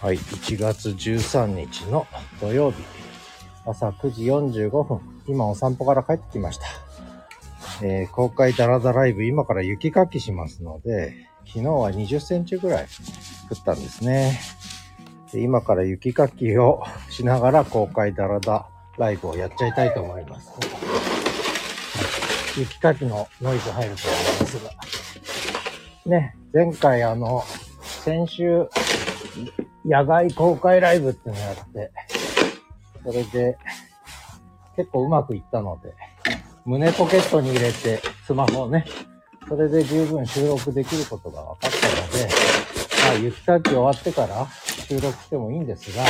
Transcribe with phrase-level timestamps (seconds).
[0.00, 2.06] はい、1月13日の
[2.40, 2.82] 土曜日、
[3.66, 6.64] 朝9時45分、今お散歩から帰ってきました。
[7.82, 12.86] えー公開ダラダライブ、今から雪かきしますので、昨日は20センチぐらい
[13.50, 14.40] 降ったんですね。
[15.34, 20.50] で今から雪かきをしながら公開ダラダライブをやっちゃいたいと思います。
[22.58, 24.70] 雪かきのノイズ入ると思いますが。
[26.06, 27.44] ね、前回あの、
[27.82, 28.66] 先週、
[29.90, 31.90] 野外公開ライブっていうのやって、
[33.04, 33.58] それで、
[34.76, 35.92] 結構うまくいったので、
[36.64, 38.86] 胸ポケットに入れて、スマホをね、
[39.48, 42.28] それで十分収録できることが分かったので、
[43.04, 44.46] まあ、雪かき終わってから
[44.86, 46.04] 収録してもいいんですが、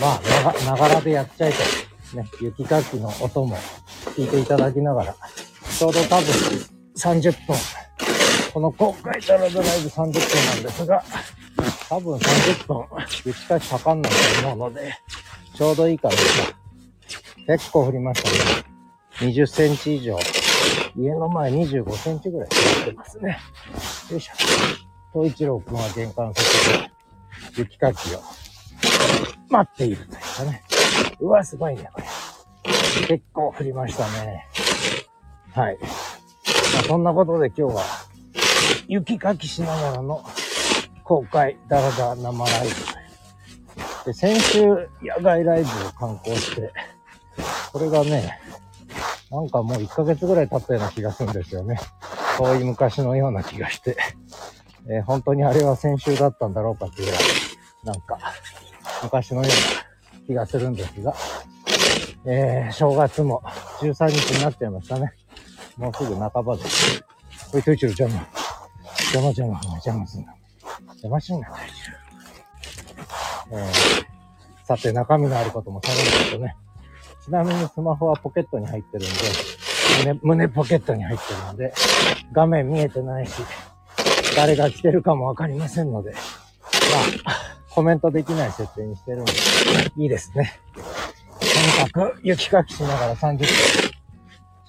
[0.00, 1.58] まあ、ながらでやっちゃいと。
[2.16, 3.56] ね、雪かきの音も
[4.16, 5.16] 聞いていただきながら、
[5.76, 6.26] ちょうど多分
[6.96, 7.56] 30分、
[8.52, 11.02] この公開ダラダライブ30分なんですが、
[11.88, 12.86] 多分30分
[13.24, 14.92] 雪かきかかんないと思うので、
[15.54, 16.20] ちょうどいいかなと。
[17.46, 18.64] 結構降りましたね。
[19.30, 20.18] 20センチ以上。
[20.96, 23.38] 家の前25センチぐらい降ってますね。
[24.10, 24.32] よいしょ。
[25.12, 26.90] 東一郎くんは玄関先で
[27.56, 28.22] 雪かきを
[29.50, 30.62] 待っているというかね。
[31.20, 32.06] うわ、すごいね、これ。
[33.08, 34.46] 結構降りましたね。
[35.52, 35.78] はい。
[35.80, 35.88] ま
[36.80, 37.82] あ、そんなことで今日は
[38.88, 40.24] 雪かきしながらの
[41.04, 42.74] 公開ダラダ生ライブ。
[44.06, 44.66] で、先週
[45.02, 46.72] 野外ライブを観光して、
[47.72, 48.38] これがね、
[49.30, 51.78] なんかもう1ヶ月ぐらい経ったような気がするんですよね。
[52.38, 53.96] 遠い昔のような気がして、
[54.88, 57.22] えー本当にあれは先週だったんだろうかっていうぐらい、
[57.84, 58.18] なんか
[59.02, 61.14] 昔のような気がするんですが、
[62.26, 63.42] えー正月も
[63.80, 65.12] 13日になっちゃいましたね。
[65.76, 67.04] もうすぐ半ばです。
[67.52, 68.26] おい、トイチル邪魔。
[69.12, 70.34] 邪魔邪魔、邪魔すんな。
[71.04, 71.48] 邪魔しんな、
[73.52, 73.70] え
[74.64, 76.56] さて、中身のあることも喋るんですとね。
[77.22, 79.14] ちなみにスマホはポケットに入ってるんで、
[80.04, 81.74] 胸、胸ポケットに入ってるので、
[82.32, 83.32] 画面見えてないし、
[84.34, 86.18] 誰が来てるかもわかりませんので、ま
[87.32, 87.36] あ、
[87.68, 89.32] コメントできない設定にしてるんで、
[89.98, 90.58] いいですね。
[90.74, 90.80] と
[91.86, 93.46] にかく雪かきしながら30分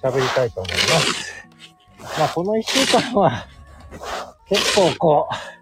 [0.02, 2.20] 喋りたいと思います。
[2.20, 3.46] まあ、この1週間は、
[4.48, 5.55] 結構こう、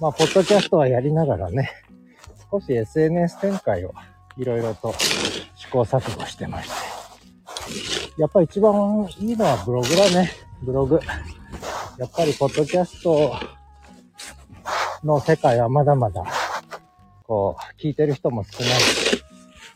[0.00, 1.70] まあ、ポッドキャストはやりながらね、
[2.50, 3.92] 少し SNS 展開を
[4.36, 4.94] いろいろと
[5.56, 8.20] 試行錯誤してまして。
[8.20, 10.30] やっぱ一番いいのはブログだね。
[10.62, 11.00] ブログ。
[11.98, 13.32] やっぱりポッドキャスト
[15.04, 16.24] の世界はまだまだ、
[17.26, 18.72] こう、聞いてる人も少ない。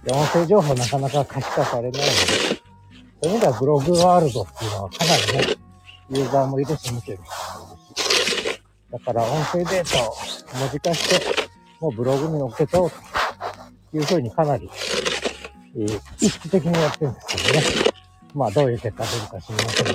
[0.05, 5.57] で、音声情報なかなか可視化されないので、そういう意味ではブログワールドっていうのはかなりね、
[6.11, 7.21] ユーザーもいるし見てるし。
[8.91, 10.15] だから音声データを
[10.61, 11.49] 文字化して、
[11.81, 14.71] もうブログに載っけちゃおうというふうにかなり、
[15.77, 17.63] えー意識的にやってるんですけどね。
[18.35, 19.93] まあどういう結果出るか知りませんが、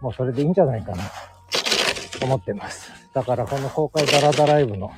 [0.00, 1.02] もうそれでいいんじゃないかな
[2.18, 2.90] と思ってます。
[3.14, 4.92] だからこの公開ダラダライブの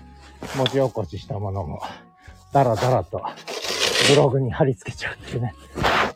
[0.56, 1.80] 文字起こししたものも、
[2.52, 3.22] ダラダラと
[4.08, 5.54] ブログに貼り付けちゃうっていうね。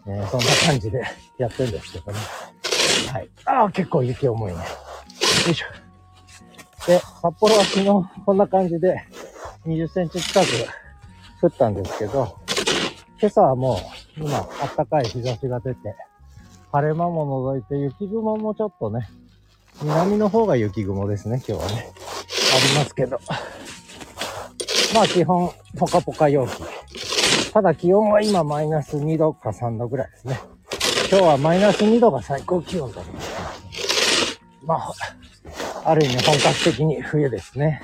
[0.08, 1.02] えーそんな感じで
[1.38, 2.18] やってるんですけどね。
[3.12, 3.28] はい。
[3.44, 4.58] ああ、結構雪重いね。
[4.58, 4.64] よ
[5.50, 5.66] いしょ。
[6.86, 7.86] で、札幌は昨日
[8.24, 9.02] こんな感じで
[9.66, 10.46] 20センチ近く
[11.42, 12.38] 降ったんですけど、
[13.20, 13.74] 今朝はも
[14.18, 15.94] う今暖かい日差しが出て、
[16.72, 19.08] 晴れ間も除いて雪雲もちょっとね、
[19.82, 21.92] 南の方が雪雲ですね、今日はね。
[22.54, 23.18] ありますけど。
[24.94, 26.62] まあ基本、ポカポカ陽気。
[27.52, 30.40] ただ気温は今マイナス2度か3度ぐらいですね。
[31.10, 34.40] 今日はマイナス2度が最高気温だと思います。
[34.64, 34.92] まあ、
[35.88, 37.80] ある意味本格的に冬ですね。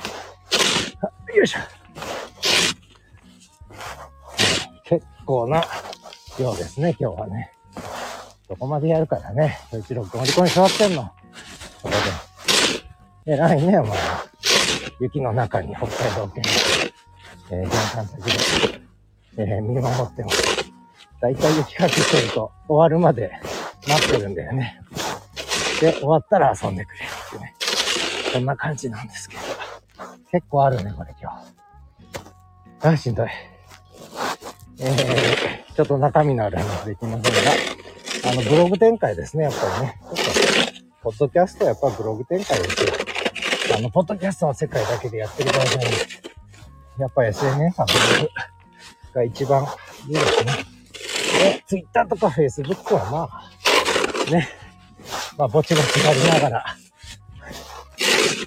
[1.37, 1.61] よいしょ。
[4.85, 5.63] 結構な
[6.37, 7.53] 量ですね、今日はね。
[8.49, 9.57] どこまでやるからね。
[9.71, 11.13] そいつろくん、ここに座ってんの。
[11.81, 11.95] それ
[13.25, 13.35] で。
[13.35, 14.27] 偉いね、お前は。
[14.99, 16.43] 雪の中に北海道県、
[17.53, 18.81] えー、玄関先で、
[19.37, 20.73] えー見守ってます。
[21.21, 23.31] だいたい雪かきしてると終わるまで
[23.87, 24.81] 待ってるんだよね。
[25.81, 27.22] で、終わったら遊んでくれる
[28.33, 28.41] っていうね。
[28.41, 29.43] そんな感じなんですけど。
[30.31, 31.31] 結構あるね、これ今
[32.81, 32.89] 日。
[32.89, 33.29] あ、しんどい。
[34.81, 37.31] えー、ちょっと中身のある話できませんが、
[38.31, 40.01] あの、ブログ展開ですね、やっぱりね。
[40.01, 42.93] ちょっと、ポッドキャストはやっぱブログ展開ですよ。
[43.77, 45.97] あの、ポッドキャストの世界だけでやってる場合じゃないんで
[46.99, 47.93] やっぱ SNS はブ
[48.23, 49.67] ログが一番
[50.09, 50.53] いいですね。
[51.39, 54.49] で、Twitter とか Facebook はまあ、ね、
[55.39, 56.77] まあ、ぼちぼちやりながら、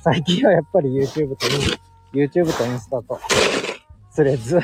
[0.06, 1.48] 最近はやっぱり YouTube と、
[2.14, 3.20] YouTube とインスタと
[4.12, 4.58] スレッズ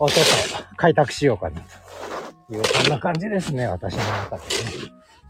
[0.00, 0.26] をちょっ
[0.58, 1.60] と開拓しようかな
[2.48, 4.48] という、そんな感じですね、私の中でね。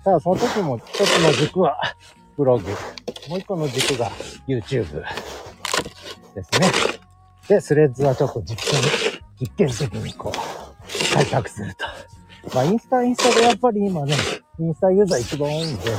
[0.02, 1.78] ただその時も一つの軸は
[2.38, 2.70] ブログ、
[3.28, 4.10] もう一個の軸が
[4.48, 5.02] YouTube
[6.34, 6.70] ですね。
[7.46, 8.80] で、スレッズはちょっと実験、
[9.38, 11.84] 実験的にこう、開拓すると。
[12.54, 14.14] まあ、インスタ、インスタでやっぱり今ね、
[14.58, 15.90] インスタユーザー一番多いんで、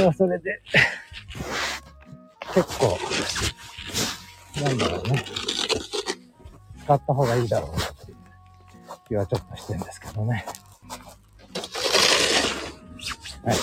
[0.00, 0.60] れはそれで、
[2.54, 2.98] 結構、
[4.62, 5.24] なんだろうね。
[6.82, 8.16] 使った方がいいだろうなっていう
[9.08, 10.44] 気はちょっとしてるんですけどね。
[13.44, 13.56] はい。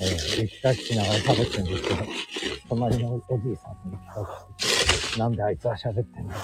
[0.00, 2.04] えー、雪かきしながら喋ってるんですけど、
[2.70, 4.46] 隣のおじいさんに雪か、
[5.18, 6.34] なんであいつは喋ってんの？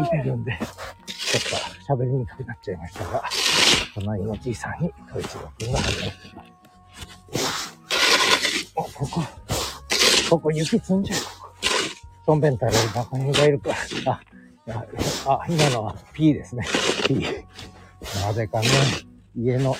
[0.00, 0.58] 見てるんで、
[1.06, 3.24] ちょっと喋りにくくなっちゃいましたが、
[3.94, 7.78] 隣のじいさんに、統一郎くんが始まってます。
[8.74, 9.22] お、ここ、
[10.30, 11.18] ここ雪積んじゃう。
[12.26, 13.70] トンベン太郎バカにがいるか。
[14.06, 14.20] あ、
[15.26, 16.66] あ、今のは P ですね。
[17.06, 17.24] P。
[18.22, 18.66] なぜかね、
[19.36, 19.76] 家の、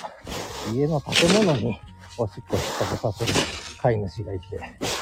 [0.73, 1.79] 家の建物に
[2.17, 3.33] おしっこ引っかけさせる
[3.81, 4.57] 飼い主がいて、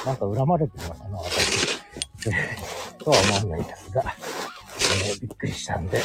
[0.06, 1.78] なんか恨まれてるのかな、私。
[2.28, 2.56] え
[2.98, 6.02] とは思わないですが、えーびっくりしたんで、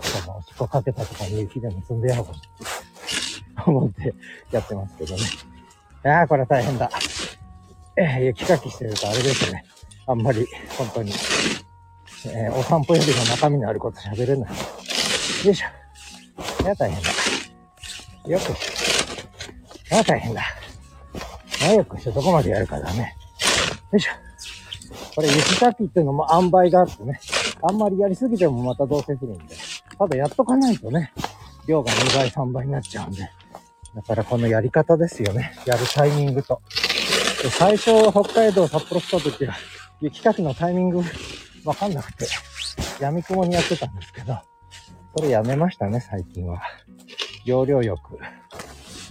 [0.00, 4.14] そのおしっこかけたとかに雪でも積んでやろうかな思って
[4.50, 5.20] やってますけどね。
[5.22, 5.24] い
[6.04, 6.90] やー、これ大変だ。
[7.96, 9.64] えー雪かきしてるとあれですね。
[10.06, 10.46] あんまり、
[10.78, 11.12] 本当に、
[12.26, 14.50] えーお散歩よりも中身のあること喋れない。
[15.44, 16.62] よいしょ。
[16.62, 17.10] いや、大変だ。
[18.28, 19.98] よくしょ。
[19.98, 20.42] あ、大変だ。
[21.64, 22.12] あ、よくしょ。
[22.12, 23.14] どこまでやるかだね。
[23.92, 24.12] よいしょ。
[25.14, 27.20] これ雪かきっていうのも塩梅があってね。
[27.62, 29.54] あんまりやりすぎてもまたどうせ降るんで。
[30.02, 31.12] ただやっとかないとね、
[31.68, 33.30] 量が2倍3倍になっちゃうんで。
[33.94, 35.54] だからこのやり方ですよね。
[35.64, 36.60] やるタイミングと。
[37.40, 39.54] で最初、北海道札幌来た時は、
[40.00, 41.02] 雪かきのタイミング
[41.64, 42.26] わかんなくて、
[43.00, 44.38] 闇雲にやってたんですけど、
[45.16, 46.60] それやめましたね、最近は。
[47.44, 48.18] 要領よく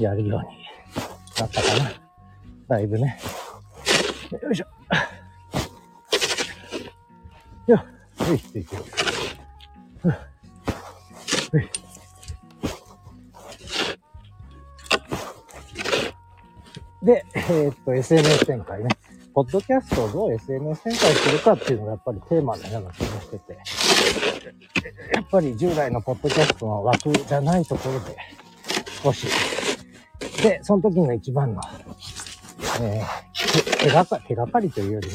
[0.01, 0.47] やるように
[1.39, 1.91] なったかな。
[2.67, 3.17] だいぶね。
[4.41, 4.65] よいしょ。
[7.67, 8.83] よっ、よい、ついてる。
[17.03, 18.89] で、えーっと、SNS 展開ね。
[19.33, 23.59] ポッドキャストをどう SNS 展開するかっていうのがやっぱりテーマのような気がしてて、や
[25.21, 28.17] っぱり従来のポッドキャストの枠じゃないところで
[29.01, 29.25] 少し、
[30.43, 31.61] で、その時の一番の、
[32.81, 33.31] えー
[33.81, 35.13] 手がか手がかりというよりも、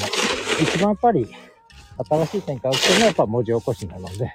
[0.60, 1.28] 一番やっぱり
[2.08, 4.34] 新しい展開をしてるのはやっぱ文字起こしなので、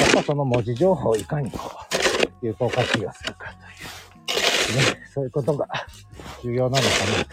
[0.00, 1.58] やっぱその文字情報をいかにこ
[2.42, 3.54] う、有効活用するか
[4.26, 5.68] という、ね、そういうことが
[6.42, 7.30] 重要なのかなと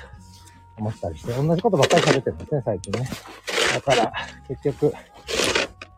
[0.77, 3.09] 思ったりして、同じことばっかり喋ってるんですね、最近ね。
[3.73, 4.13] だから、
[4.47, 4.93] 結局、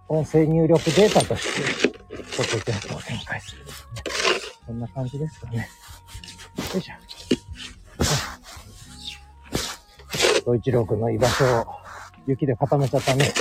[0.08, 2.00] 音声入力データとして、
[2.38, 3.72] ポッドキャストを展開する、ね。
[4.66, 5.68] そんな感じですかね。
[6.74, 6.94] よいしょ。
[10.46, 11.66] 総一郎くんの居場所を
[12.28, 13.34] 雪で固めちゃったね。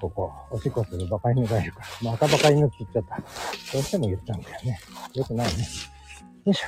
[0.00, 1.86] ここ、おしっこするバカ犬がいるから。
[2.10, 3.16] またバカ犬って言っちゃった。
[3.72, 4.78] どうしても言っちゃうんだよね。
[5.14, 5.66] よくないね。
[6.44, 6.66] よいしょ。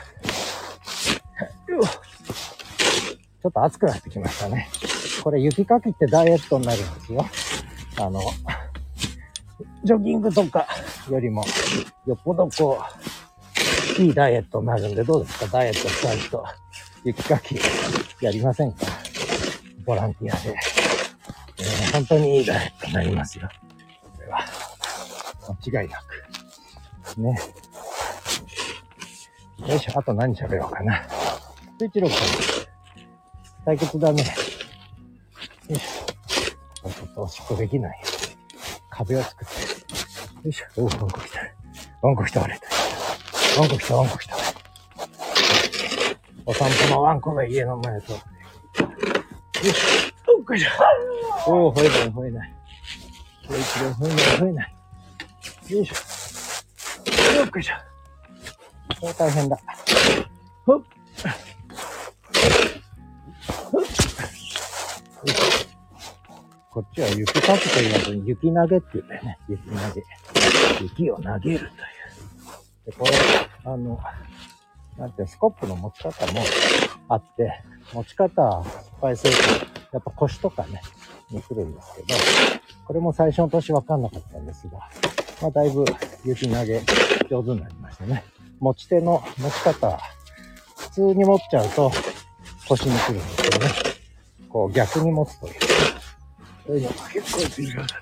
[3.41, 4.69] ちょっと暑くなってきましたね。
[5.23, 7.25] これ雪かきってダイエットになるんですよ。
[7.99, 8.21] あの、
[9.85, 10.67] ジョギングとか
[11.09, 11.45] よりも、
[12.07, 12.83] よっぽどこ
[13.99, 15.47] う、いいダイエットになるんで、どうですか？
[15.47, 16.45] ダイエットしたい人、
[17.05, 17.57] 雪かき
[18.21, 18.87] やりませんか？
[19.85, 20.57] ボランティアで。
[21.99, 23.49] 本当にいいダイエットになりますよ。
[24.17, 24.39] これは、
[25.69, 26.01] 間違いな
[27.17, 27.21] く。
[27.21, 27.37] ね。
[29.67, 31.03] よいしょ、あと何喋ろうかな。
[31.77, 32.17] スイッチロック
[33.65, 34.23] 対決だね。
[35.69, 36.89] よいしょ。
[36.89, 38.01] ちょっとおしっこできない。
[38.91, 39.55] 壁を作って。
[39.55, 40.67] よいしょ。
[40.77, 41.41] おう、ワンコ来た。
[42.01, 42.61] ワンコ来た、あれ。
[43.59, 44.37] ワンコ来た、ワンコ来た。
[46.47, 48.13] お散歩のワンコが家の前と。
[48.13, 48.19] よ
[49.65, 50.35] いしょ。
[50.39, 50.69] おっこいしょ。
[51.51, 52.55] おお、吠えない、吠えない。
[53.49, 54.75] こいつが吠えない、吠えない。
[55.69, 55.95] よいしょ。
[57.39, 57.75] よっこいしょ。
[59.19, 59.59] 大変だ。
[60.67, 60.83] ほっ。
[66.71, 69.39] こっちは雪かきと言わずに雪投げって言うんだよね。
[69.49, 70.05] 雪投げ。
[70.83, 71.61] 雪を投げるという。
[72.87, 73.13] で、これ、
[73.65, 73.99] あの、
[74.99, 76.43] なんていうスコップの持ち方も
[77.09, 77.65] あって、
[77.95, 79.39] 持ち方失敗すると、
[79.93, 80.83] やっぱ腰とかね、
[81.31, 82.15] に来るんですけど、
[82.87, 84.79] これも最初の年わかんなかったんですが、
[85.43, 85.85] まあだいぶ
[86.25, 86.83] 雪投げ
[87.29, 88.25] 上手になりましたね。
[88.61, 89.99] 持ち手の持ち方、
[90.77, 91.93] 普通に持っちゃうと
[92.69, 93.73] 腰に来るんですけどね。
[94.49, 95.55] こう逆に持つという。
[96.67, 97.99] そういうのが結構重要だったり。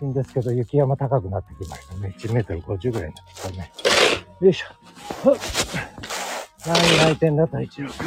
[0.00, 2.14] いいんですけど、雪山高くなってきましたね。
[2.18, 3.72] 1メートル50ぐらいになってきたね。
[4.40, 4.66] よいしょ。
[6.66, 8.06] 何泣いてんだ、太一郎くん。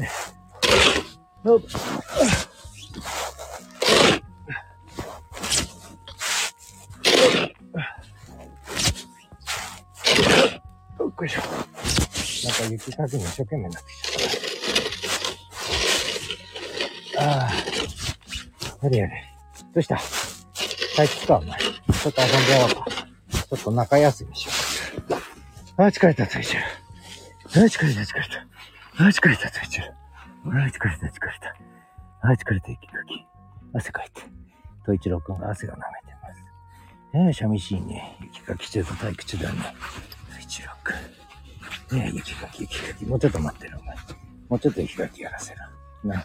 [0.00, 0.10] ね
[1.42, 1.60] ほっ。
[1.60, 1.62] よっ
[11.26, 11.40] いしょ。
[11.42, 17.32] なんか雪かきに一生懸命になってきちゃった。
[17.32, 17.52] ああ。
[18.82, 19.24] やれやれ。
[19.74, 19.96] どうした？
[19.96, 21.58] 帰ってきたお前。
[21.58, 22.84] ちょっと遊んでやろうか。
[22.86, 24.52] ちょっと中休みしよ
[25.10, 25.14] う。
[25.82, 26.62] ああ、疲れた、ついちゃう。
[26.62, 26.66] あ
[27.64, 28.38] あ、疲れた、疲れた。
[28.98, 29.94] ああ、疲れた、ついちゃう。
[30.46, 31.48] ああ、疲れた、疲れた。
[32.22, 33.26] ああ、疲れた、息かき。
[33.74, 34.22] 汗かいて。
[34.86, 36.40] と一郎くんが汗が舐めてます。
[37.14, 38.16] ええ、寂しいね。
[38.20, 39.74] 雪かき中と退屈だね。
[41.92, 43.06] ねえ、雪かき、雪かき。
[43.06, 43.96] もうちょっと待ってる、お前。
[44.48, 45.60] もうちょっと雪かきやらせる。
[46.04, 46.24] な。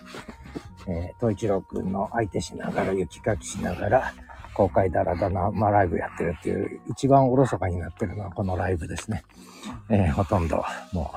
[0.87, 4.13] えー、東一郎くんの相手しながら、雪かきしながら、
[4.53, 9.23] 公開だらだな、まあ、ライブやってるっていう、一番おろそかになってるのはこのライブですね。
[9.89, 11.13] えー、ほとんど、も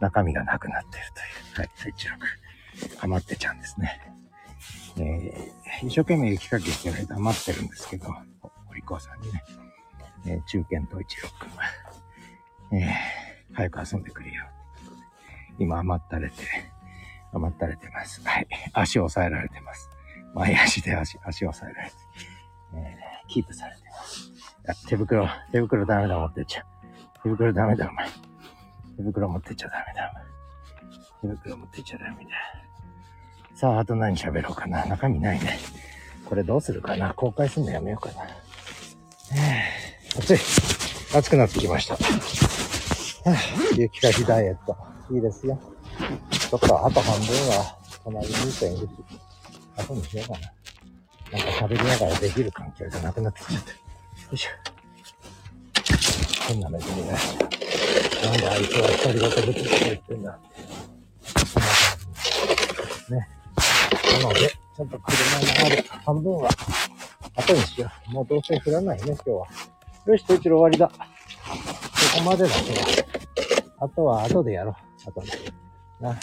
[0.00, 1.04] う、中身がなくなってる
[1.54, 1.64] という。
[1.64, 2.24] はい、東一郎く
[2.94, 2.98] ん。
[2.98, 4.00] かまってちゃうんですね。
[4.98, 8.08] えー、一生懸命雪かきしてる間待ってるんですけど、
[8.70, 9.42] お利口さんにね、
[10.26, 11.64] えー、中堅東一郎くんは、
[12.72, 13.25] えー、
[13.56, 14.44] 早く遊んでくれよ。
[15.58, 16.34] 今甘ったれて、
[17.32, 18.20] 甘ったれてます。
[18.22, 18.46] はい。
[18.74, 19.88] 足を押さえられてます。
[20.34, 21.96] 前足で足、足を押さえられて、
[22.74, 24.86] えー、キープされてます。
[24.86, 26.64] 手袋、手袋ダメだ、持ってっちゃう。
[27.22, 28.06] 手袋ダメだ、お前。
[28.98, 30.12] 手袋持ってっちゃダメだ、
[31.22, 31.34] お前。
[31.34, 32.30] 手袋持ってっちゃダメだ。
[33.54, 34.84] さあ、あと何喋ろうかな。
[34.84, 35.58] 中身ないね。
[36.26, 37.14] これどうするかな。
[37.14, 38.24] 公開するのやめようかな。
[39.34, 41.16] えー、暑い。
[41.16, 41.96] 暑くなってきました。
[43.26, 43.36] はあ
[43.76, 44.76] 雪かきダイエット。
[45.12, 45.58] いいですよ。
[46.30, 48.88] ちょっとあと半分は隣にいているし、
[49.76, 50.52] 後にしようかな。
[51.32, 53.70] なんか喋りながらできる環境じゃなくなってきちゃった。
[53.72, 53.76] よ
[54.32, 54.50] いしょ。
[56.46, 57.14] 変な目で見な。
[57.14, 60.46] んであいつは独り言ぶつぶつ言ってんだって。
[61.46, 61.68] そんな
[62.76, 63.28] 感じね。
[64.22, 66.48] なので、ちょっと車のある半分は
[67.34, 68.12] 後にしよう。
[68.12, 69.46] もうどうせ降らないね、今日は。
[70.06, 70.88] よし、と一郎終わりだ。
[70.88, 70.94] こ
[72.18, 73.15] こまでだ、今日は。
[73.78, 75.10] あとは後でやろう。
[75.10, 75.28] 後で。
[76.00, 76.08] な。
[76.08, 76.18] はい、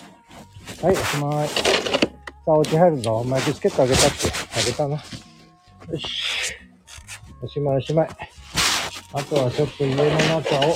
[0.91, 1.47] おしまい。
[1.47, 1.53] さ
[2.47, 3.17] あ、お家入るぞ。
[3.17, 4.09] お前ビスケットあげたって。
[4.59, 4.95] あげたな。
[4.95, 5.01] よ
[5.99, 6.55] し。
[7.41, 8.09] おしまいおしまい。
[9.13, 10.75] あとはちょっと家の中を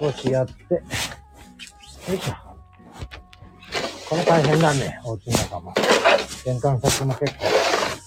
[0.00, 0.74] 少しやって。
[0.74, 0.80] よ
[2.14, 2.34] いしょ。
[4.10, 5.00] これ大変だね。
[5.04, 5.74] お家の中も。
[6.44, 7.44] 玄関先も結構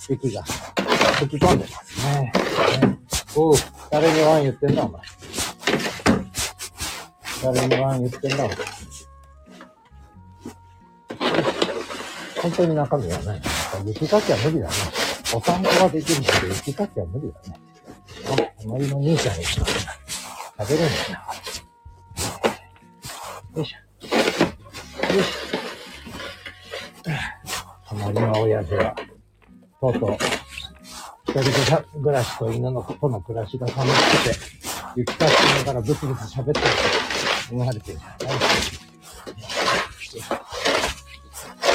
[0.10, 2.32] 雪が吹き込んでますね。
[2.82, 3.00] ね
[3.36, 3.56] おう、
[3.90, 5.02] 誰にワン言ってんだ、お前。
[7.54, 8.50] 誰にワン言ってんだ、
[12.42, 13.42] 本当に中身はない。
[13.86, 14.74] 雪かきは無理だね。
[15.32, 17.60] お散歩ができるけど、雪かきは無理だね。
[18.32, 21.20] あ、隣の兄ちゃんにしか食べれないな。
[23.56, 23.78] よいしょ。
[25.14, 25.46] よいしょ。
[27.90, 28.96] 隣の親父は、
[29.80, 30.18] とうとう、
[31.28, 34.36] 一人暮らしと犬の子との暮らしが楽しくて、
[34.96, 36.66] 雪かきしながらブツブツ喋ってる
[37.52, 38.38] 思われてるじゃない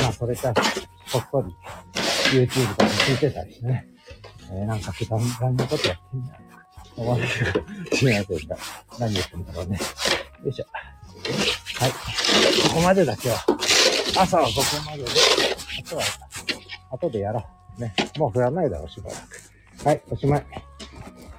[0.03, 1.55] まあ、それから、こっそり、
[2.47, 3.87] YouTube とか聞いてたりしてね。
[4.50, 6.41] えー、なんか、くだらんなことやってんだ、
[6.97, 7.65] 思われてる。
[7.93, 8.57] すいませんが、
[8.99, 9.79] 何言ってんだろうね。
[10.43, 10.67] よいしょ。
[11.79, 11.91] はい。
[11.91, 14.19] ここまでだ、今日。
[14.19, 15.11] 朝はここまでで、
[15.85, 16.03] あとは、
[16.93, 17.45] 後でやろ
[17.79, 17.81] う。
[17.81, 17.95] ね。
[18.19, 19.87] もう降らないだろう、しばらく。
[19.87, 20.47] はい、おしまい。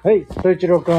[0.02, 0.98] はい、戸一郎くん。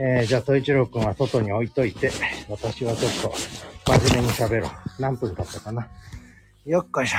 [0.00, 2.12] えー、じゃあ、戸一郎くんは外に置いといて、
[2.48, 3.34] 私はちょっと、
[3.98, 4.70] 真面目に喋ろう。
[5.00, 5.88] 何分経ったかな？
[6.66, 7.18] よっこいしょ。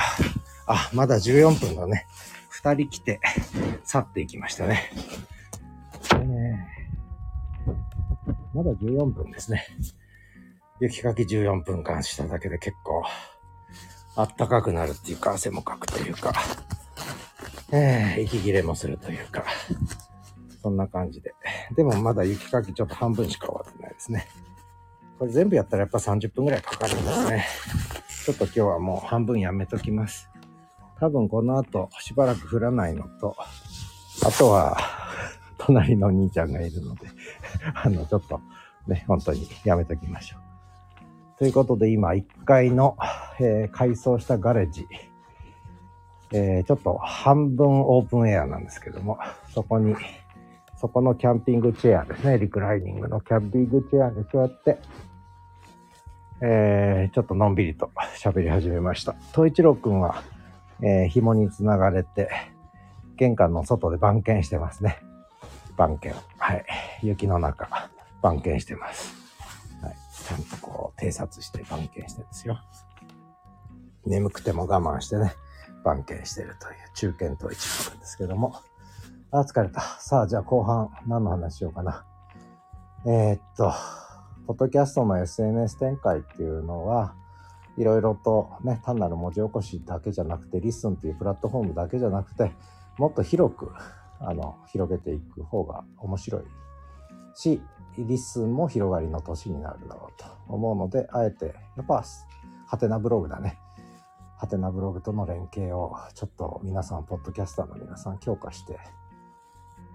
[0.66, 2.06] あ、まだ14分だね。
[2.48, 3.20] 二人来て、
[3.84, 4.90] 去っていきましたね。
[6.14, 6.20] えー、
[8.54, 9.66] まだ14分ですね。
[10.80, 13.04] 雪かき14分間しただけで結構、
[14.16, 16.32] あったかくなるっていうか、汗もかくというか、
[17.72, 19.44] えー、息切れもするというか、
[20.62, 21.34] そんな感じで。
[21.74, 24.26] でもまだ雪かきちょっと半分しか終わってないですね。
[25.18, 27.46] これ全部やったらやっぱ30分くらいかかるんですね。
[28.24, 30.30] ちょっと今日はもう半分やめときます。
[30.98, 33.36] 多分この後しばらく降らないのと、
[34.24, 34.76] あとは
[35.58, 37.08] 隣のお兄ちゃんがいるので、
[37.74, 38.40] あの、ちょっと
[38.86, 41.38] ね、本当にやめときましょう。
[41.38, 42.98] ということで今1階の、
[43.38, 44.86] えー改装したガレージ、
[46.32, 49.18] えーちょっと半分オープンエアなんですけども、
[49.54, 49.94] そこに、
[50.80, 54.78] そこのキャンピングチェアですね、リクライニングのキャンピングチェアに座って、
[56.40, 59.14] えー、ちょっとのんびりと喋り始めました。
[59.34, 60.22] 東一郎くんは、
[60.82, 62.30] えー、紐につながれて、
[63.16, 64.98] 玄関の外で番犬してますね。
[65.76, 66.14] 番犬。
[66.38, 66.64] はい。
[67.02, 67.68] 雪の中、
[68.22, 69.14] 番犬してます。
[69.82, 69.96] はい。
[70.24, 72.58] ちゃんとこう、偵察して番犬してるんですよ。
[74.06, 75.34] 眠くても我慢してね、
[75.84, 78.54] 番犬してるという中堅統一郎くんですけども。
[79.32, 79.80] あ、疲れた。
[79.80, 82.04] さあ、じゃあ後半、何の話しようかな。
[83.06, 83.72] えー、っと、
[84.48, 87.14] ポッドキャストの SNS 展開っていうのは、
[87.76, 92.50] いろいろとね、単なる文字起こしだけじゃなくて、リスンっていうプラットフォームだけじゃなくて、
[92.98, 93.70] もっと広く、
[94.18, 96.42] あの、広げていく方が面白い
[97.36, 97.62] し、
[97.98, 102.02] リスンも広がりの年になるだろうと思うので、あえて、やっぱ、
[102.66, 103.60] ハテナブログだね。
[104.38, 108.80] ハテナブログとの連携を、ちょっと皆さん、ポッドキャスターの皆さん強化して、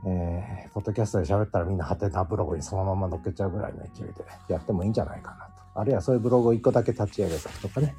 [0.08, 5.80] えー、ポッドキャストで喋ったらみんなはてなブログにそのまま乗っけちゃうぐらいの勢いでやってもいいんじゃないかなと。
[5.80, 7.96] あるいはそういうブログを一個だけ立ち上げたとかね。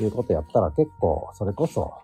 [0.00, 1.94] いうことやったら結構それこそ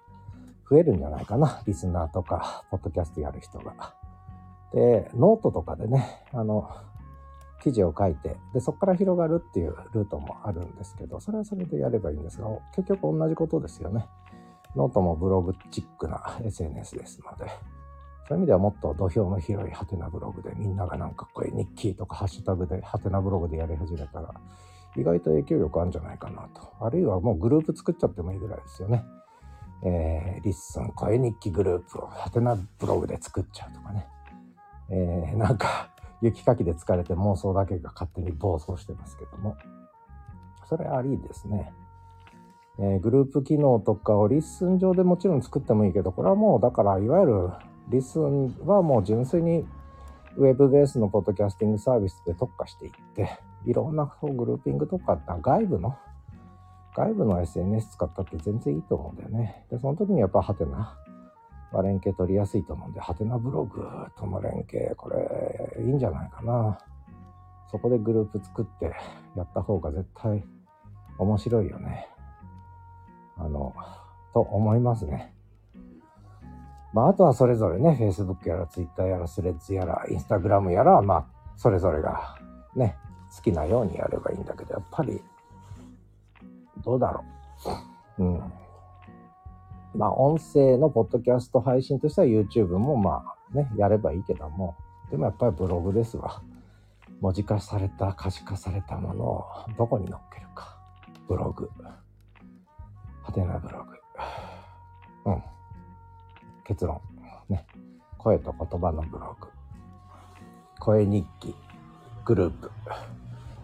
[0.69, 1.63] 増えるんじゃないかな。
[1.67, 3.95] リスナーとか、ポッドキャストやる人が。
[4.73, 6.71] で、ノートとかでね、あの、
[7.63, 14.07] 記事を書いて、で、そこから広がるっていうルートもあるんですけど、それはそれでやればいいんですが、結局同じことですよね。
[14.75, 17.51] ノートもブログチックな SNS ですので、
[18.29, 24.33] そういう意味ではもっと土俵の広いはてなブログでみんながなんかこう日記とかハッシュタグではてなブログでやり始めたら
[24.97, 26.73] 意外と影響力あるんじゃないかなと。
[26.81, 29.05] あるいはもうグループ作っちゃってもいいぐらいですよね。
[29.85, 34.07] えー、 LISTEN 声日記グループをはてなブログで作っちゃうとかね。
[34.89, 35.91] えー、なんか
[36.23, 39.57] 雪かきで疲れて妄想だけが勝手に暴走してますけども。
[40.67, 41.75] それありですね。
[42.79, 47.51] えー、グループ機能とかを LISTEN 上でもちろん作ってもいいけど、これはもうだからいわゆる
[47.89, 49.67] LISTEN はもう純粋に
[50.37, 55.97] ウェブベースのポッドキャスティングサービスで特化していって、いろんなグルーピングとか外部の、
[56.97, 59.65] 外部の SNS 使ったって全然いいと思うんだよね。
[59.71, 60.99] で、その時にやっぱはてな
[61.73, 63.83] は連携取りやすいと思うんで、はてなブログ
[64.17, 66.79] との連携、これいいんじゃないかな。
[67.71, 68.95] そこでグループ作って
[69.37, 70.45] やった方が絶対
[71.19, 72.09] 面白いよね。
[73.37, 73.75] あの、
[74.33, 75.34] と思いますね。
[76.95, 81.27] まあ、あとはそれぞれね、Facebook やら Twitter やらスレッズやら Instagram やら、まあ、
[81.57, 82.37] それぞれが
[82.77, 82.97] ね、
[83.37, 85.21] 好きなようにやればいいんだけど、やっぱり、
[86.85, 87.25] どうだろ
[88.19, 88.25] う。
[88.25, 88.43] うん。
[89.97, 94.77] まあ、音声のポッドキャスト配信としては YouTube もまあね、やればいいけども、
[95.11, 96.43] でもやっぱりブログですわ。
[97.21, 99.45] 文字化された、可視化されたものを
[99.77, 100.79] どこに載っけるか。
[101.27, 101.69] ブログ。
[103.23, 103.93] はてなブログ。
[105.27, 105.43] うん。
[106.65, 107.01] 結論。
[107.49, 107.67] ね。
[108.19, 109.49] 声と言葉のブログ。
[110.81, 111.55] 声日記。
[112.25, 112.71] グループ。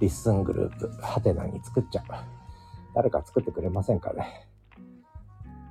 [0.00, 0.88] LISTEN グループ。
[1.02, 2.04] はてなに作っちゃう。
[2.94, 4.46] 誰か作ってくれませんかね。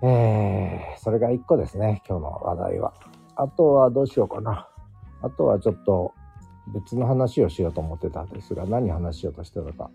[0.02, 2.02] えー、それが一個ですね。
[2.08, 2.94] 今日の話題は。
[3.36, 4.68] あとはどうしようかな。
[5.22, 6.14] あとはちょっと
[6.74, 9.92] 別の話をしようと思ってたんですが、何話しようとしてたか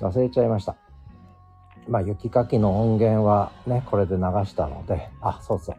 [0.00, 0.76] 忘れちゃいました。
[1.88, 5.76] まあ、雪かきの音源はね、これで流したので、あ、そうそう。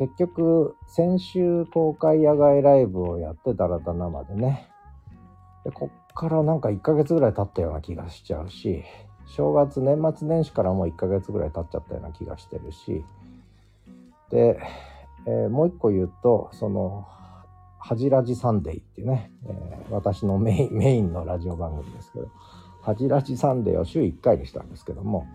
[0.00, 4.66] 結局、先週公開野外ライブをやってダラダ生でね。
[5.62, 8.82] で、こっからなんか1ヶ月ぐらい経ったような気がしちゃうし、
[9.26, 13.04] 正月、年末年始からもう1ヶ月ぐらい経っちゃったような気がしてるし、
[14.30, 14.58] で、
[15.26, 17.06] えー、もう一個言うと、その、
[17.78, 22.28] ハジラジサンデーっていうね、えー、私のメイン メインのラジオ番組ですけど、
[22.80, 25.26] ハジラジサンデーを週1回にしたんですけども、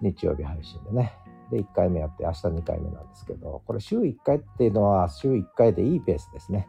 [0.00, 1.12] 日曜日配信でね、
[1.50, 6.68] で、1回目やって、明日2回目なんですけど、これ週1回っていうのは週1回でいいペースですね。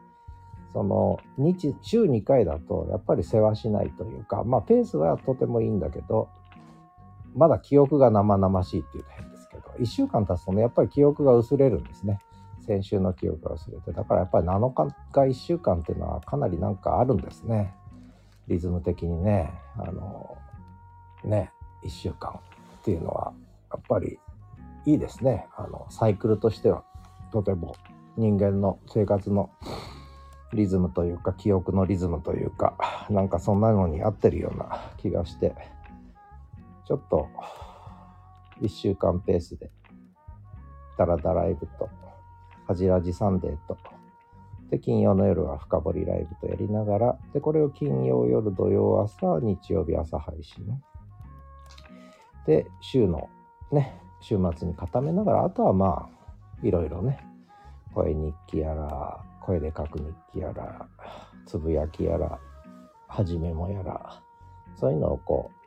[0.74, 6.30] その、日、週2回だと、やっぱり世話しないというか、まあ、ペースはとてもいいんだけど、
[7.36, 12.20] まだ記憶が生々しいっていうと変ですけど、1週間経つとね、やっぱり記憶が薄れるんですね。
[12.66, 13.92] 先週の記憶が薄れて。
[13.94, 17.74] だからやっぱり7日か1週間っていうのはかなりなんかあるんですね。
[18.48, 19.54] リズム的にね。
[19.78, 20.38] あの、
[21.24, 21.52] ね、
[21.84, 23.34] 1週間っていうのは、
[23.72, 24.20] やっぱり
[24.88, 25.48] いいですね。
[25.58, 26.86] あの、サイクルとしては、
[27.34, 27.76] とても
[28.16, 29.50] 人間の生活の
[30.54, 35.54] リズムというか、記憶のリズムというか、なんかそんなのに合ってるような気がして、
[36.88, 37.28] ちょっと、
[38.62, 39.70] 1週間ペースで、
[40.98, 41.90] ダラダライブと、
[42.66, 43.78] ハジラジサンデーと、
[44.70, 50.66] で、金曜の夜は深掘りライブとやりながら、で、これを金曜夜、土曜朝、日曜日朝配信。
[52.46, 53.28] で、週の
[53.74, 57.20] ね、週末に固めながら、あとはまあ、いろいろね、
[57.94, 60.88] 声日記やら、声で書く日記やら、
[61.46, 62.40] つぶやきやら、
[63.08, 64.22] はじめもやら、
[64.76, 65.58] そういうのをこう、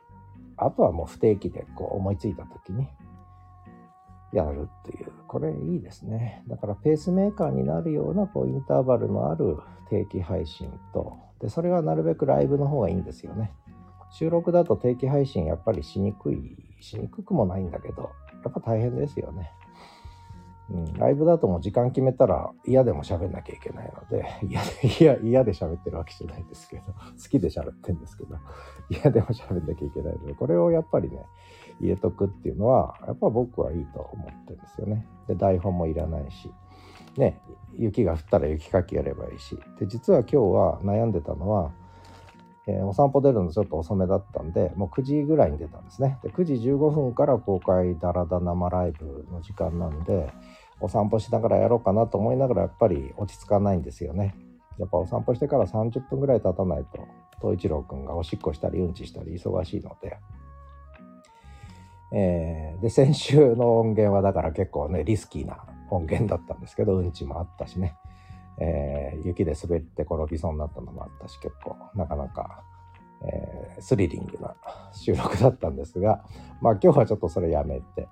[0.57, 2.87] あとはもう不定期でこう思いついた時に
[4.31, 6.43] やるっていう、これいいですね。
[6.47, 9.57] だからペースメーカーになるようなこうインターバルのある
[9.89, 13.51] 定期配信と、で、それはなるべくライブの方がいいんですよね。
[14.11, 18.11] 収録だと定期配信やっぱりしにくい、しにくくもないんだけど、
[18.43, 19.51] やっぱ大変ですよね。
[20.71, 26.83] うん、ライブだともう時間決めたら嫌でも喋んなきゃいけないので、 嫌で、嫌、嫌で喋ってるわけじゃないですけど、
[27.21, 28.37] 好きで喋ってるんですけど、
[28.89, 31.25] 嫌でも喋んなきゃいけないので、これをやっぱりね、
[31.79, 35.05] 入れとくっていうのは、やっぱ僕はいいと思ってるんですよね。
[35.27, 36.51] で、台本もいらないし、
[37.17, 37.41] ね、
[37.73, 39.57] 雪が降ったら雪かきやればいいし。
[39.79, 41.71] で、実は今日は悩んでたのは、
[42.71, 46.19] えー、お散歩出るのちょっと遅めだったんで、もう9時ぐらいに出たんですね。
[46.23, 50.31] で、9時15分から公開ダラダ生ライブの時間なんで、
[50.79, 54.35] お散歩しながらやろうかなと思いながらやっぱり落ち着かないんですよね。
[54.79, 57.07] やっぱお散歩してから30分ぐらい経たないと、
[57.41, 60.17] 東一郎くんがおしっこしたりうんちしたり忙しいので、
[62.13, 67.95] えー、で、先週の音源はだから結構ね、リスキーな音源だったんですけど、うんちもあったしね、
[68.57, 72.63] えー、雪で滑って転びそうになったのもあったし、結構なかなか、
[73.23, 74.55] えー、スリリングな
[74.93, 76.23] 収録だったんですが、
[76.61, 78.07] まあ今日はちょっとそれやめて、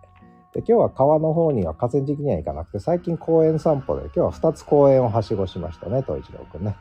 [0.53, 6.75] で今日は川の方には河川敷には行かなくて、最近公園散歩で、今日は2つ公園をはしごしましたね、東一郎くんね。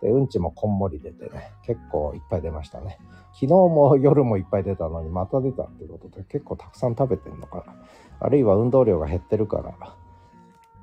[0.00, 2.98] で、うんちもこんもり出てね、結構いっぱい出ましたね。
[3.32, 7.74] 昨日も夜もいっぱい出たのにまた出たっていうことで結構たくさん食べてんのかな。
[8.20, 9.96] あるいは運動量が減ってるから、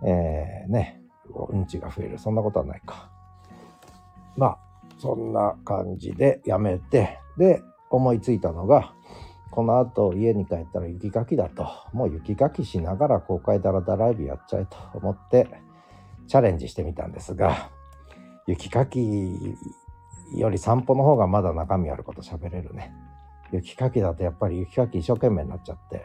[0.04, 1.02] えー、ね、
[1.34, 2.18] うんちが増える。
[2.18, 3.10] そんなことはないか。
[4.38, 4.58] まあ、
[4.98, 8.94] そんな感じでやめて、で、思いついたのが、
[9.52, 11.68] この後家に帰ったら雪かきだと。
[11.94, 15.48] もう雪かきしながら公開ダラダライブやっちゃえと思って
[16.28, 17.70] チャレンジしてみたんですが、
[18.48, 19.00] 雪かき
[20.36, 22.94] より散歩の方がまだ中身あること喋れるね。
[23.52, 26.04] 雪かきだとやっぱり雪かき一生懸命になっちゃって、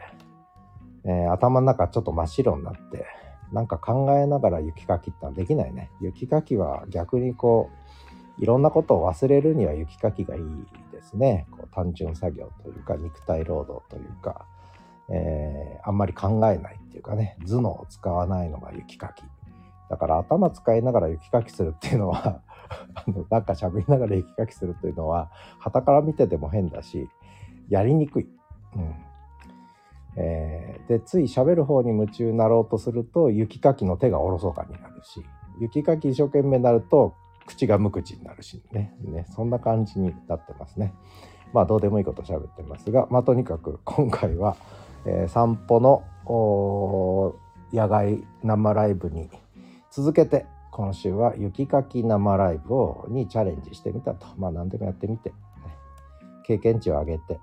[1.03, 3.05] えー、頭の中ちょっと真っ白になって、
[3.51, 5.89] なんか考えながら雪かきってのはできないね。
[5.99, 7.69] 雪かきは逆にこ
[8.39, 10.43] う、いろんなことを忘れるには雪かきがいい
[10.91, 11.47] ですね。
[11.51, 14.45] こう単純作業というか、肉体労働というか、
[15.09, 19.23] えー、あんまり考えないっていうかね、頭脳を使わないのが雪かき。
[19.89, 22.41] だから頭使いながら雪かきするっていうのは
[22.95, 27.09] あの、なんか喋りながら雪かきするっていうのは、旗から見てても変だし、
[27.67, 28.29] やりにくい。
[28.75, 29.10] うん
[30.17, 35.25] えー、で、つい喋る方に夢中になろうとすると、雪かきの手がおろそかになるし、
[35.59, 38.95] 雪かき一生懸命になると、口が無口になるしね。
[39.01, 40.93] ね、そんな感じになってますね。
[41.53, 44.55] まあ、どうでもいいこと喋ってますが、まあ、とにかく今回は、
[45.05, 46.03] えー、散歩の
[47.73, 49.29] 野外生ライブに
[49.89, 54.25] 続けて今週は雪かき生ライブをにチャレンジしてみたと。
[54.37, 55.35] まあ何でもやってみて、ね、
[56.45, 57.39] 経験値を上げて、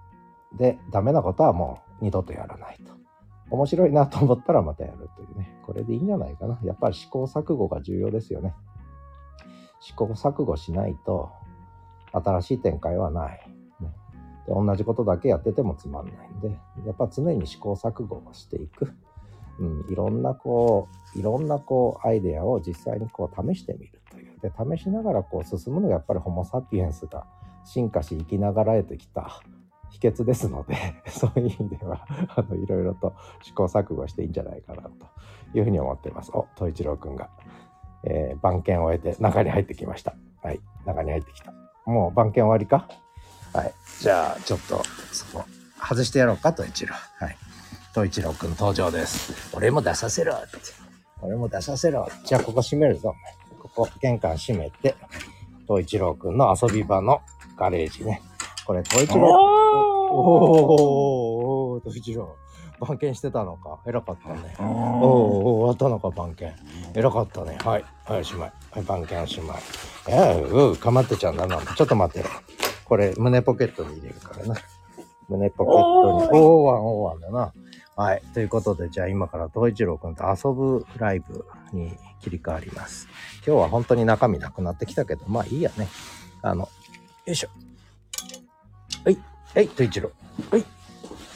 [0.57, 2.93] で、ダメなことはもう二度とやらないと。
[3.51, 5.59] 面白いなと思ったらまたやるというね。
[5.65, 6.59] これでいいんじゃないかな。
[6.65, 8.55] やっぱり試行錯誤が重要ですよね。
[9.81, 11.31] 試行錯誤しないと
[12.13, 13.41] 新しい展開はない。
[13.81, 13.93] ね、
[14.47, 18.93] で同じことだけやっててもつまんないんで、やっぱ常に試行錯誤をしていく。
[19.61, 24.39] うん、いろんなこう、いろんなこう、アイデアを実際にこう試してみるという。
[24.41, 27.27] で、試しながらこう進むのがやっぱりホモ・サピエンスが
[27.65, 29.43] 進化し生きながらえてきた
[29.91, 30.77] 秘訣ですので、
[31.11, 34.91] そういう意味では、 あの、いろいろと試行錯誤していいんじゃないかなと
[35.55, 36.31] いうふうに思っています。
[36.33, 37.29] お、東一郎くんが、
[38.05, 40.15] えー、番犬を終えて中に入ってきました。
[40.43, 41.53] はい、中に入ってきた。
[41.85, 42.87] もう番犬終わりか？
[43.53, 43.73] はい。
[44.01, 45.45] じゃあ、ちょっと、そこ、
[45.81, 46.95] 外してやろうか、東一郎。
[46.95, 47.37] はい。
[47.93, 49.57] 東一郎くん登場です。
[49.57, 50.59] 俺も出させろって。
[51.21, 52.09] 俺も出させろ。
[52.25, 53.15] じゃあここ閉めるぞ。
[53.61, 54.95] ここ玄関閉めて、
[55.67, 57.23] 東一郎くんの遊び場の
[57.57, 58.23] ガレージね。
[58.69, 59.23] これ東一郎。
[60.11, 62.37] おお東一郎。
[62.79, 63.81] 番犬してたのか。
[63.87, 64.55] 偉かったね。
[64.61, 64.67] おお
[65.61, 66.53] 終わったのか、番犬。
[66.95, 67.57] 偉かったね。
[67.65, 67.85] はい。
[68.05, 68.53] はい、おしまい。
[68.73, 69.57] はい、番犬おしまい。
[70.09, 71.63] えー、うかまってちゃんだな。
[71.63, 72.29] ちょっと待って。
[72.85, 74.55] これ、胸ポケットに入れるからな。
[75.31, 76.39] 胸ポケットに。
[76.39, 77.55] おーワン、おーワンだな。
[77.97, 78.23] はい。
[78.35, 83.09] ということで、じゃあ今から東一郎くんと遊ぶライブに切り替わります。
[83.47, 85.89] 今日は本当に中身なくなってきたけど、まあいいやね。
[86.43, 86.69] あの、
[87.25, 87.49] よいしょ。
[89.05, 89.19] はい。
[89.55, 90.11] はい、と一郎。
[90.51, 90.65] はい。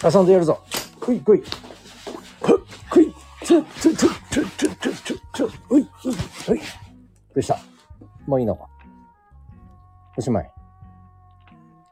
[0.05, 0.61] 遊んでやるぞ。
[1.01, 1.40] はいはい。
[1.40, 1.44] くっ
[2.90, 3.14] くい。
[3.44, 5.51] ちょ、ちょ、ちょ、ちょ、ちょ、ちょ、ちょ。
[5.70, 5.83] うい。
[5.83, 5.87] い。
[5.87, 6.59] はい。
[6.59, 6.64] ど
[7.37, 7.59] うした？
[8.27, 8.68] もういいのか？
[10.16, 10.51] おしまい。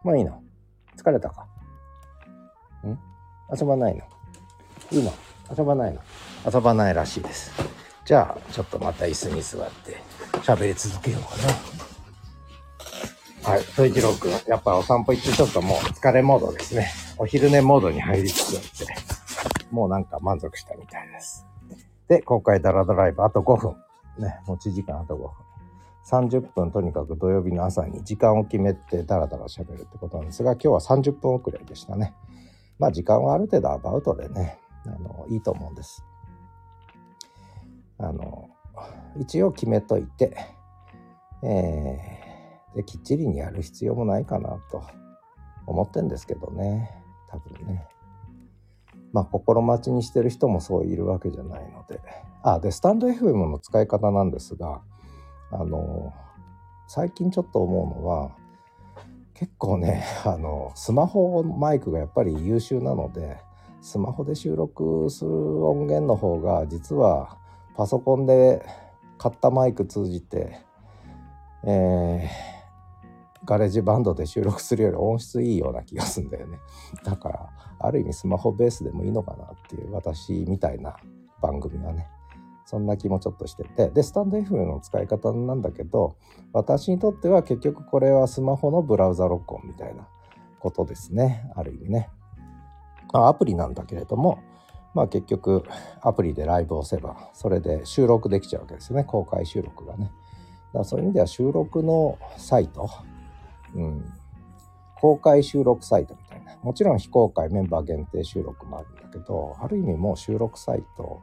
[0.02, 0.42] もういいの？
[0.96, 1.46] 疲れたか？
[2.86, 2.98] ん？
[3.58, 4.02] 遊ばないの？
[4.92, 5.12] いいの？
[5.56, 6.00] 遊ばないの？
[6.52, 7.52] 遊ばないらしいです。
[8.04, 10.02] じゃあ、ちょっとまた椅子に座って
[10.42, 11.69] 喋り続けようかな。
[13.42, 16.90] はい、総一郎くん、やっぱお散歩行ってちょっともう疲れモードですね。
[17.16, 18.94] お昼寝モードに入りつつあって、
[19.70, 21.46] もうなんか満足したみたいです。
[22.08, 23.76] で、今回ダラダライブあと5分。
[24.18, 25.30] ね、持ち時間あと5分。
[26.10, 32.14] 30分とにかく土曜日の朝に時間を決めてダラダラ喋るってことなんですが、今日は30分遅れでしたね。
[32.78, 36.04] まあ時間はある程度アバウトでね、あの、いいと思うんです。
[37.98, 38.50] あの、
[39.18, 40.36] 一応決めといて、
[41.42, 42.29] えー、
[42.74, 44.82] で、きっちりにやる必要もないかなと
[45.66, 46.90] 思ってんですけどね。
[47.28, 47.86] 多分ね。
[49.12, 52.00] まあ、心待ちにしてる人もそういるわけじゃないので。
[52.42, 54.82] あ、で、スタンド FM の使い方なんですが、
[55.50, 56.12] あの、
[56.86, 58.30] 最近ちょっと思うのは、
[59.34, 63.38] 結構ね、あの、スマホマイクがやっぱり優秀なので、
[63.80, 67.38] スマホで収録する音源の方が、実は
[67.74, 68.64] パソコンで
[69.18, 70.60] 買ったマイク通じて、
[71.64, 72.59] えー、
[73.44, 76.58] GarageBand で収録するより音質いいような気がするんだよね。
[77.04, 77.48] だから、
[77.78, 80.96] ある意味スマホベースでもいいのかなっていう、私みたいな
[81.40, 82.08] 番組はね。
[82.66, 83.88] そんな気もちょっとしてて。
[83.88, 86.16] で、 stand.fm の使い方なんだけど、
[86.52, 90.06] 私にとっては結局これはスマホのブラウザ録音みたいな
[90.60, 91.50] ことですね。
[91.56, 92.10] ある意味ね。
[93.12, 94.38] まあ、アプリなんだけれども、
[94.94, 95.64] まあ結局
[96.00, 99.04] アプリでライブを押せば、それで収録できちゃうわけですよね。
[99.04, 100.04] 公開収録がね。
[100.04, 102.88] だからそういう意味では収録のサイト、
[103.74, 104.04] うん、
[104.96, 106.56] 公開収録サイトみたいな。
[106.62, 111.22] もちろん非公開メンバー限定収録もあるんだけど、ある意味もう収録サイト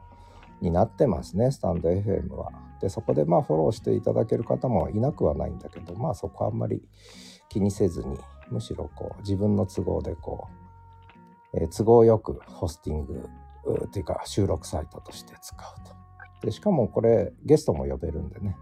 [0.60, 2.50] になってますね、スタンド FM は。
[2.80, 6.82] で、そこでまあフォローしていただける方もいなくはないんだけど、まあそこはあんまり
[7.48, 8.18] 気にせずに、
[8.50, 10.48] むしろこう自分の都合でこ
[11.54, 13.28] う、えー都合よくホスティング
[13.86, 16.46] っていうか収録サイトとして使うと。
[16.46, 18.56] で、しかもこれゲストも呼べるんでね。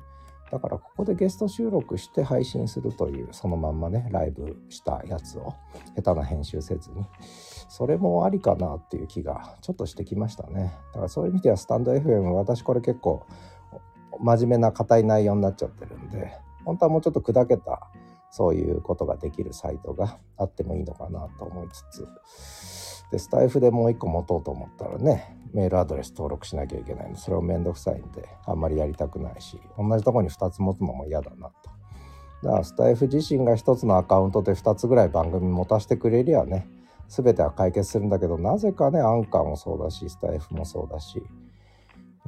[0.51, 5.55] だからここでゲスト収録して配信するというそのまんまねライブしたやつを
[5.97, 7.05] 下手な編集せずに
[7.69, 10.77] それもありかなっていう気がちょっとしてきましたね。
[10.93, 13.27] だからそういう意味ではスタンド FM 私これ結構
[14.21, 16.33] 真面目な硬い内容になっちゃってるんで
[16.65, 17.81] 本当はもうちょっと砕けた
[18.31, 22.07] そういうことができるサイトがあってもいいのかなと思いつつ
[23.11, 31.71] でスタイフでもう一個持とうと思ったらねメールアドレス登録しなきゃいけないんでそれをめんどくさいんであんまりやりたくないし同じとこに2つ持つのも嫌だなと。
[32.43, 36.69] だからスタイフ自身が1つのアカウントで2つぐらい番組持たせてくれりゃね
[37.09, 41.23] 全ては解決するんだけどなぜかねアンカーもそうだしスタイフもそうだし、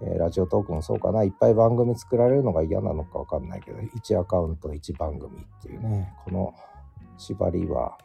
[0.00, 1.24] えーラジオトークもそうかな。
[1.24, 6.54] いっぱい番組作られるのが嫌なのか分かんないけど1アカウント1番組っていうねこの
[7.18, 7.98] 縛りは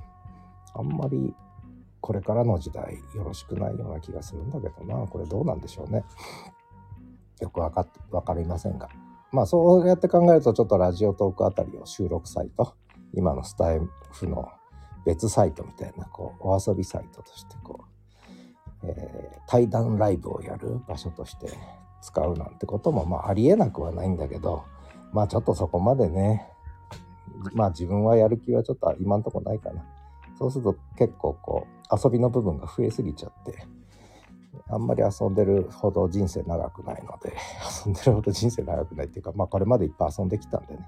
[0.73, 1.33] あんまり
[2.03, 5.07] これからの時代よろしくないような気がするんだけどな。
[5.07, 6.03] これどうなんでしょうね。
[7.39, 8.89] よくわかっわかりませんが。
[9.31, 12.75] まあそうやって考えるとちょっとラジオトークあたりを収録サイト
[13.13, 13.79] 今のスタイ
[14.11, 14.51] フの
[15.05, 17.85] 別サイトみたいなこうお遊びサイトとしてこ
[18.83, 21.47] う、えー対談ライブをやる場所として
[22.01, 24.65] 使うなんてこともまあありえなくはないんだけど
[25.13, 26.49] まあちょっとそこまでね
[27.53, 29.85] まあ自分はやる気はちょっと今んとこないかな。
[30.37, 33.65] そうすると結構こう遊びの部分が増えすぎちゃって
[34.69, 37.35] あんまり遊んでるほど人生長くないので
[37.85, 40.87] 遊んでるほど人生長くないっていうかまあこれまでいっぱい遊んできたんでね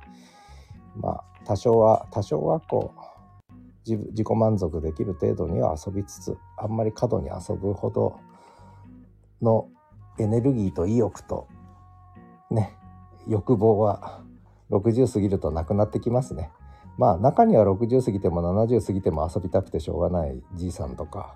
[0.97, 3.53] まあ多少は多少はこう
[3.87, 8.19] 自自己満足できる程度には遊びつつあんまり過度に遊ぶほど
[9.41, 9.69] の
[10.17, 11.47] エネルギーと意欲と
[12.49, 12.75] ね
[13.27, 14.23] 欲望は
[14.71, 16.51] 60過ぎるとなくなってきますね。
[16.97, 21.35] まあ中には60過ぎても70過ぎても遊びたくてしょうがないじいさんとか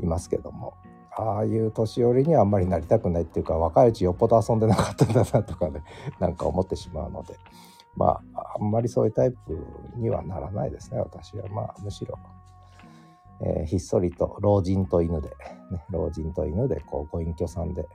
[0.00, 0.74] いますけども。
[1.18, 5.82] ああいう年寄りにはあんまりなりたくないっていうか若いうちよっぽど遊んでなかったんだなとかね
[6.20, 7.34] なんか思ってしまうので。
[7.96, 9.58] まああんまりそういうタイプ
[9.96, 11.48] にはならないですね私は。
[11.48, 12.18] まあむしろ、
[13.40, 15.30] えーひっそりと老人と犬で、
[15.70, 17.88] ね、老人と犬でこうご隠居さんで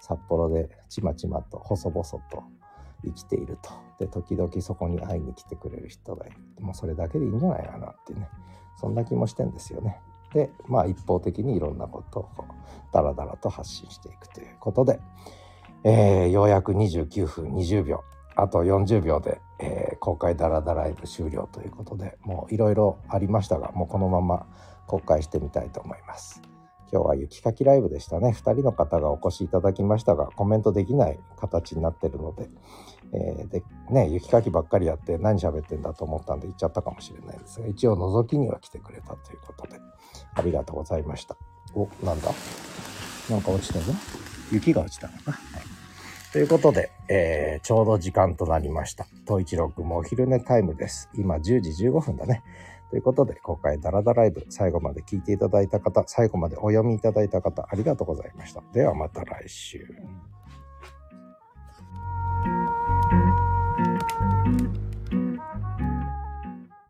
[0.00, 2.20] 札幌でちまちまと細々と
[3.04, 3.70] 生きていると。
[3.98, 6.36] で、時々そこに会いに来てくれる人がいる。
[6.60, 8.28] もうそれだけでいいんじゃないかなっていうね。
[8.76, 10.00] そんな気もしてんですよね。
[10.32, 12.28] で、まあ一方的にいろんなことを
[12.92, 15.00] ダラダラと発信していくということで、
[15.84, 18.04] えーようやく29分20秒。
[18.36, 24.46] あと40秒で、えー公開ダラダライブ終了ということで、もういろいろありましたが、もうこのまま
[24.86, 26.42] 公開してみたいと思います。
[26.90, 28.30] 今日は雪かきライブでしたね。
[28.30, 32.48] 2人の方がお越しいただきましたが、コメントできない形になってるので、
[33.12, 39.78] えーで、ね、雪かきばっかりやって何喋ってんだと思ったんで言っちゃったかもしれないですが、一応覗きには来てくれたということで、
[40.34, 41.36] ありがとうございました。
[41.74, 42.30] お、なんだ？
[43.30, 43.92] なんか落ちたぞ。
[44.50, 45.32] 雪が落ちたのか。
[45.32, 45.78] はい
[46.30, 49.06] ということで、えー、ちょうど時間となりました。
[49.26, 51.08] 東一郎くんもお昼寝タイムです。
[51.14, 52.42] 今10時15分だね。
[52.90, 58.62] ということで、今回ダラダライブ、最後まで聞いていただいた方、最後までお読みいただいた方、ありがとうございました。
[58.72, 59.86] ではまた来週。